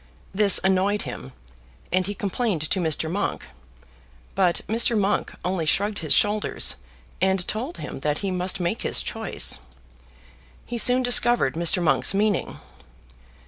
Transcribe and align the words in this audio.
This 0.33 0.59
annoyed 0.63 1.03
him, 1.03 1.31
and 1.93 2.07
he 2.07 2.15
complained 2.15 2.63
to 2.71 2.79
Mr. 2.79 3.07
Monk; 3.07 3.45
but 4.33 4.61
Mr. 4.67 4.97
Monk 4.97 5.31
only 5.45 5.67
shrugged 5.67 5.99
his 5.99 6.11
shoulders 6.11 6.75
and 7.21 7.47
told 7.47 7.77
him 7.77 7.99
that 7.99 8.17
he 8.17 8.31
must 8.31 8.59
make 8.59 8.81
his 8.81 9.03
choice. 9.03 9.59
He 10.65 10.79
soon 10.79 11.03
discovered 11.03 11.53
Mr. 11.53 11.83
Monk's 11.83 12.15
meaning. 12.15 12.57